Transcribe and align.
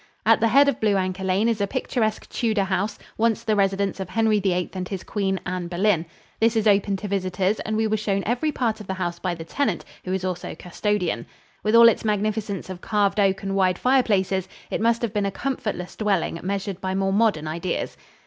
At 0.25 0.39
the 0.39 0.47
head 0.47 0.67
of 0.67 0.79
Blue 0.79 0.97
Anchor 0.97 1.23
Lane 1.23 1.47
is 1.47 1.61
a 1.61 1.67
picturesque 1.67 2.27
Tudor 2.27 2.63
house, 2.63 2.97
once 3.19 3.43
the 3.43 3.55
residence 3.55 3.99
of 3.99 4.09
Henry 4.09 4.39
VIII 4.39 4.71
and 4.73 4.87
his 4.89 5.03
queen, 5.03 5.39
Anne 5.45 5.67
Boleyn. 5.67 6.07
This 6.39 6.55
is 6.55 6.65
open 6.65 6.97
to 6.97 7.07
visitors 7.07 7.59
and 7.59 7.77
we 7.77 7.85
were 7.85 7.97
shown 7.97 8.23
every 8.25 8.51
part 8.51 8.79
of 8.81 8.87
the 8.87 8.95
house 8.95 9.19
by 9.19 9.35
the 9.35 9.43
tenant, 9.45 9.85
who 10.03 10.11
is 10.11 10.25
also 10.25 10.55
custodian. 10.55 11.27
With 11.61 11.75
all 11.75 11.87
its 11.87 12.03
magnificence 12.03 12.67
of 12.67 12.81
carved 12.81 13.19
oak 13.19 13.43
and 13.43 13.55
wide 13.55 13.77
fireplaces, 13.77 14.49
it 14.71 14.81
must 14.81 15.03
have 15.03 15.13
been 15.13 15.27
a 15.27 15.31
comfortless 15.31 15.95
dwelling 15.95 16.39
measured 16.41 16.81
by 16.81 16.95
more 16.95 17.13
modern 17.13 17.47
ideas. 17.47 17.95